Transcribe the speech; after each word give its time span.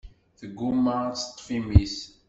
Tegguma 0.39 0.93
ad 1.07 1.15
teṭṭef 1.17 1.47
imi-s. 1.57 1.97